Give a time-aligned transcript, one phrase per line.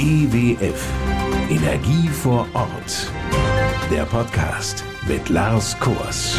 [0.00, 0.88] EWF
[1.50, 3.10] Energie vor Ort.
[3.90, 6.38] Der Podcast mit Lars Kors.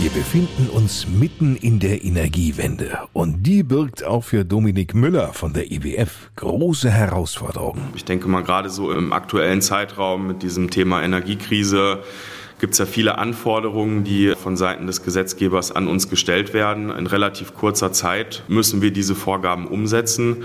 [0.00, 5.52] Wir befinden uns mitten in der Energiewende und die birgt auch für Dominik Müller von
[5.52, 7.80] der IWF große Herausforderungen.
[7.94, 12.02] Ich denke mal gerade so im aktuellen Zeitraum mit diesem Thema Energiekrise
[12.58, 16.90] gibt es ja viele Anforderungen, die von Seiten des Gesetzgebers an uns gestellt werden.
[16.90, 20.44] In relativ kurzer Zeit müssen wir diese Vorgaben umsetzen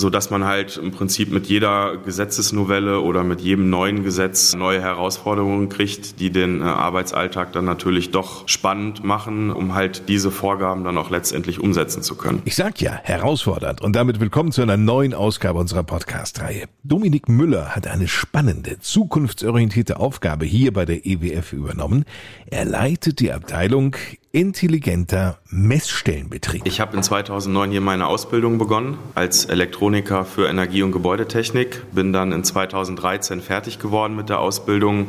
[0.00, 4.80] so dass man halt im Prinzip mit jeder Gesetzesnovelle oder mit jedem neuen Gesetz neue
[4.80, 10.82] Herausforderungen kriegt, die den äh, Arbeitsalltag dann natürlich doch spannend machen, um halt diese Vorgaben
[10.84, 12.42] dann auch letztendlich umsetzen zu können.
[12.46, 16.64] Ich sag ja, herausfordernd und damit willkommen zu einer neuen Ausgabe unserer Podcast-Reihe.
[16.82, 22.04] Dominik Müller hat eine spannende, zukunftsorientierte Aufgabe hier bei der EWF übernommen.
[22.46, 23.96] Er leitet die Abteilung
[24.32, 26.62] intelligenter Messstellenbetrieb.
[26.64, 32.12] Ich habe in 2009 hier meine Ausbildung begonnen als Elektroniker für Energie- und Gebäudetechnik, bin
[32.12, 35.08] dann in 2013 fertig geworden mit der Ausbildung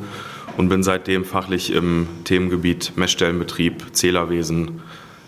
[0.58, 4.82] und bin seitdem fachlich im Themengebiet Messstellenbetrieb, Zählerwesen,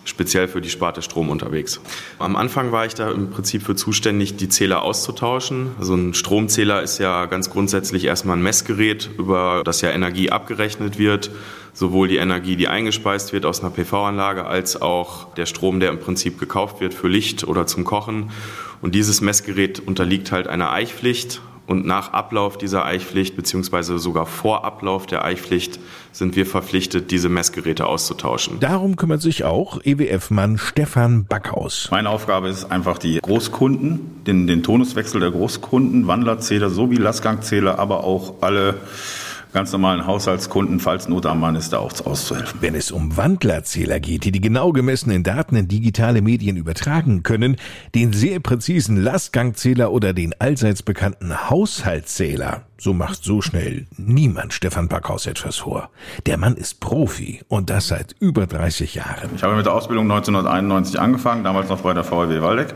[0.04, 1.80] speziell für die Sparte Strom unterwegs.
[2.18, 5.72] Am Anfang war ich da im Prinzip für zuständig, die Zähler auszutauschen.
[5.78, 10.98] Also ein Stromzähler ist ja ganz grundsätzlich erstmal ein Messgerät, über das ja Energie abgerechnet
[10.98, 11.30] wird.
[11.72, 15.98] Sowohl die Energie, die eingespeist wird aus einer PV-Anlage, als auch der Strom, der im
[15.98, 18.30] Prinzip gekauft wird für Licht oder zum Kochen.
[18.80, 24.64] Und dieses Messgerät unterliegt halt einer Eichpflicht und nach Ablauf dieser Eichpflicht beziehungsweise sogar vor
[24.64, 25.80] Ablauf der Eichpflicht
[26.12, 28.60] sind wir verpflichtet, diese Messgeräte auszutauschen.
[28.60, 31.88] Darum kümmert sich auch EWF-Mann Stefan Backhaus.
[31.90, 38.04] Meine Aufgabe ist einfach die Großkunden, den, den Tonuswechsel der Großkunden, Wandlerzähler sowie Lastgangzähler, aber
[38.04, 38.76] auch alle
[39.54, 42.60] ganz normalen Haushaltskunden, falls Not am Mann ist, da auch auszuhelfen.
[42.60, 47.56] Wenn es um Wandlerzähler geht, die die genau gemessenen Daten in digitale Medien übertragen können,
[47.94, 54.88] den sehr präzisen Lastgangzähler oder den allseits bekannten Haushaltszähler, so macht so schnell niemand Stefan
[54.88, 55.88] Backhaus etwas vor.
[56.26, 59.30] Der Mann ist Profi und das seit über 30 Jahren.
[59.36, 62.74] Ich habe mit der Ausbildung 1991 angefangen, damals noch bei der VW Waldeck.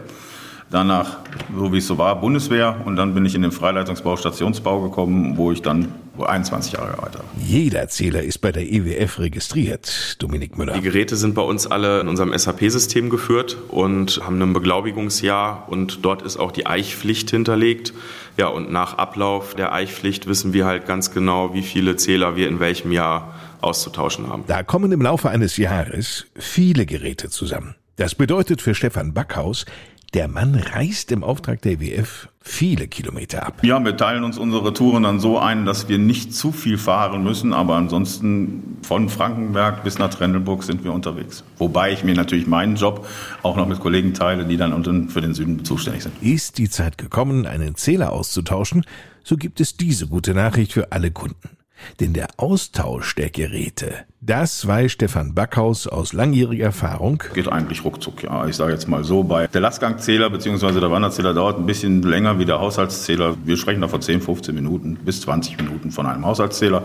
[0.71, 1.19] Danach,
[1.57, 5.39] so wie es so war, Bundeswehr und dann bin ich in den Freileitungsbau Stationsbau gekommen,
[5.39, 5.93] wo ich dann
[6.23, 7.29] 21 Jahre gearbeitet habe.
[7.41, 10.75] Jeder Zähler ist bei der EWF registriert, Dominik Müller.
[10.75, 16.05] Die Geräte sind bei uns alle in unserem SAP-System geführt und haben ein Beglaubigungsjahr und
[16.05, 17.93] dort ist auch die Eichpflicht hinterlegt.
[18.37, 22.49] Ja, und nach Ablauf der Eichpflicht wissen wir halt ganz genau, wie viele Zähler wir
[22.49, 24.45] in welchem Jahr auszutauschen haben.
[24.47, 27.75] Da kommen im Laufe eines Jahres viele Geräte zusammen.
[27.97, 29.67] Das bedeutet für Stefan Backhaus,
[30.15, 33.63] der Mann reist im Auftrag der WF viele Kilometer ab.
[33.63, 37.23] Ja, wir teilen uns unsere Touren dann so ein, dass wir nicht zu viel fahren
[37.23, 41.45] müssen, aber ansonsten von Frankenberg bis nach Trendelburg sind wir unterwegs.
[41.59, 43.07] Wobei ich mir natürlich meinen Job
[43.43, 46.15] auch noch mit Kollegen teile, die dann unten für den Süden zuständig sind.
[46.23, 48.85] Ist die Zeit gekommen, einen Zähler auszutauschen,
[49.25, 51.58] so gibt es diese gute Nachricht für alle Kunden.
[52.01, 57.23] Denn der Austausch der Geräte, das weiß Stefan Backhaus aus langjähriger Erfahrung.
[57.35, 58.47] Geht eigentlich ruckzuck, ja.
[58.47, 60.81] Ich sage jetzt mal so, bei der Lastgangzähler bzw.
[60.81, 63.37] der Wanderzähler dauert ein bisschen länger wie der Haushaltszähler.
[63.45, 66.83] Wir sprechen da von 10, 15 Minuten bis 20 Minuten von einem Haushaltszähler,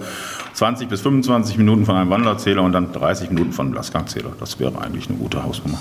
[0.54, 4.34] 20 bis 25 Minuten von einem Wanderzähler und dann 30 Minuten von einem Lastgangzähler.
[4.40, 5.80] Das wäre eigentlich eine gute Hausnummer.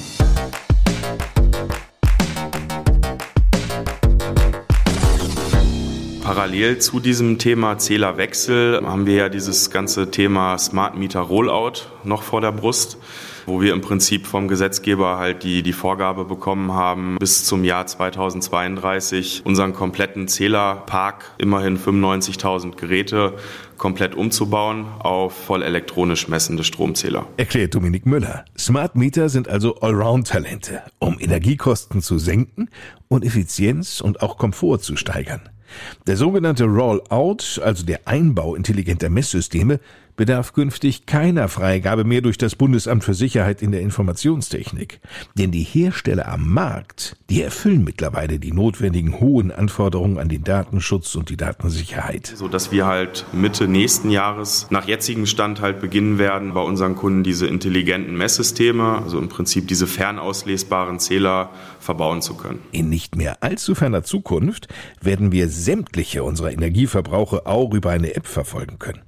[6.23, 12.23] Parallel zu diesem Thema Zählerwechsel haben wir ja dieses ganze Thema Smart Meter Rollout noch
[12.23, 12.97] vor der Brust,
[13.45, 17.89] wo wir im Prinzip vom Gesetzgeber halt die, die Vorgabe bekommen haben, bis zum Jahr
[17.89, 23.35] 2032 unseren kompletten Zählerpark, immerhin 95.000 Geräte,
[23.77, 27.27] komplett umzubauen auf voll elektronisch messende Stromzähler.
[27.37, 28.45] Erklärt Dominik Müller.
[28.57, 32.69] Smart Meter sind also Allround-Talente, um Energiekosten zu senken
[33.09, 35.52] und Effizienz und auch Komfort zu steigern.
[36.07, 39.81] Der sogenannte Rollout, also der Einbau intelligenter Messsysteme,
[40.17, 45.01] bedarf künftig keiner Freigabe mehr durch das Bundesamt für Sicherheit in der Informationstechnik.
[45.37, 51.15] Denn die Hersteller am Markt, die erfüllen mittlerweile die notwendigen hohen Anforderungen an den Datenschutz
[51.15, 52.33] und die Datensicherheit.
[52.37, 56.97] So dass wir halt Mitte nächsten Jahres nach jetzigem Stand halt beginnen werden, bei unseren
[56.97, 61.51] Kunden diese intelligenten Messsysteme, also im Prinzip diese fernauslesbaren Zähler
[61.81, 62.61] verbauen zu können.
[62.73, 64.69] In nicht mehr allzu ferner Zukunft
[65.01, 69.01] werden wir sämtliche unserer Energieverbrauche auch über eine App verfolgen können.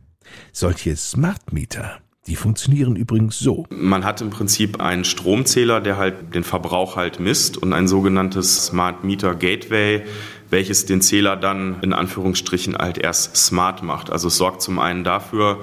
[0.52, 3.66] Solche Smart Meter, die funktionieren übrigens so.
[3.70, 8.66] Man hat im Prinzip einen Stromzähler, der halt den Verbrauch halt misst und ein sogenanntes
[8.66, 10.02] Smart Meter Gateway,
[10.50, 14.10] welches den Zähler dann in Anführungsstrichen halt erst smart macht.
[14.10, 15.60] Also es sorgt zum einen dafür,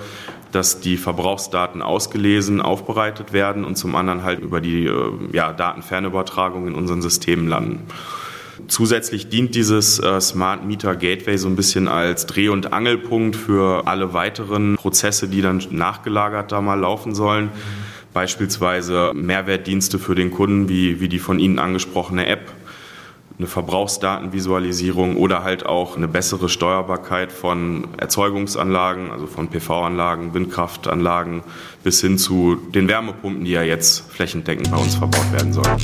[0.52, 6.68] dass die Verbrauchsdaten ausgelesen, aufbereitet werden und zum anderen halt über die äh, ja, Datenfernübertragung
[6.68, 7.88] in unseren Systemen landen.
[8.68, 13.88] Zusätzlich dient dieses äh, Smart Meter Gateway so ein bisschen als Dreh- und Angelpunkt für
[13.88, 17.50] alle weiteren Prozesse, die dann nachgelagert da mal laufen sollen.
[18.14, 22.52] Beispielsweise Mehrwertdienste für den Kunden, wie, wie die von Ihnen angesprochene App,
[23.38, 31.42] eine Verbrauchsdatenvisualisierung oder halt auch eine bessere Steuerbarkeit von Erzeugungsanlagen, also von PV-Anlagen, Windkraftanlagen
[31.84, 35.78] bis hin zu den Wärmepumpen, die ja jetzt flächendeckend bei uns verbaut werden sollen.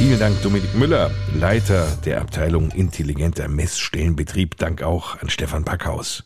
[0.00, 4.56] Vielen Dank, Dominik Müller, Leiter der Abteilung Intelligenter Messstellenbetrieb.
[4.56, 6.24] Dank auch an Stefan Backhaus.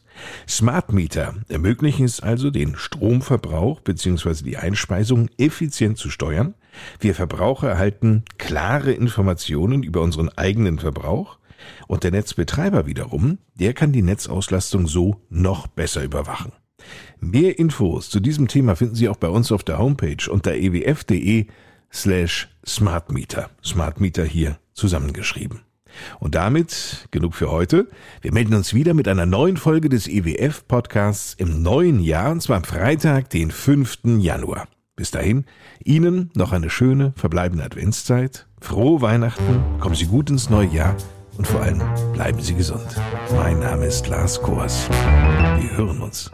[0.48, 4.44] Smart Meter ermöglichen es also, den Stromverbrauch bzw.
[4.44, 6.54] die Einspeisung effizient zu steuern.
[7.00, 11.38] Wir Verbraucher erhalten klare Informationen über unseren eigenen Verbrauch
[11.88, 16.52] und der Netzbetreiber wiederum, der kann die Netzauslastung so noch besser überwachen.
[17.18, 21.48] Mehr Infos zu diesem Thema finden Sie auch bei uns auf der Homepage unter ewf.de
[21.94, 23.50] slash smartmeter.
[23.64, 25.60] Smartmeter hier zusammengeschrieben.
[26.18, 27.88] Und damit genug für heute.
[28.20, 32.56] Wir melden uns wieder mit einer neuen Folge des EWF-Podcasts im neuen Jahr, und zwar
[32.56, 34.18] am Freitag, den 5.
[34.18, 34.66] Januar.
[34.96, 35.44] Bis dahin,
[35.84, 40.96] Ihnen noch eine schöne verbleibende Adventszeit, frohe Weihnachten, kommen Sie gut ins neue Jahr
[41.36, 41.82] und vor allem
[42.12, 42.96] bleiben Sie gesund.
[43.34, 44.88] Mein Name ist Lars Kors.
[44.88, 46.30] Wir hören uns.